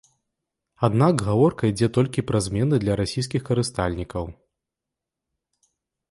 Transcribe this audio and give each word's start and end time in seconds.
Аднак 0.87 1.13
гаворка 1.27 1.63
ідзе 1.71 1.89
толькі 1.97 2.23
пра 2.31 2.39
змены 2.45 2.75
для 2.83 2.93
расійскіх 3.01 3.41
карыстальнікаў. 3.49 4.31